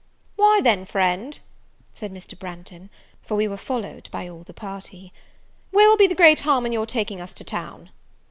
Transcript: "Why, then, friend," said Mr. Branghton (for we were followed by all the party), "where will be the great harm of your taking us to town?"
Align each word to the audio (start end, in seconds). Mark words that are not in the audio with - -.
"Why, 0.35 0.61
then, 0.63 0.85
friend," 0.85 1.39
said 1.93 2.11
Mr. 2.11 2.35
Branghton 2.35 2.89
(for 3.21 3.35
we 3.35 3.47
were 3.47 3.55
followed 3.55 4.09
by 4.11 4.27
all 4.27 4.41
the 4.41 4.51
party), 4.51 5.13
"where 5.69 5.87
will 5.87 5.95
be 5.95 6.07
the 6.07 6.15
great 6.15 6.39
harm 6.39 6.65
of 6.65 6.73
your 6.73 6.87
taking 6.87 7.21
us 7.21 7.35
to 7.35 7.43
town?" 7.43 7.91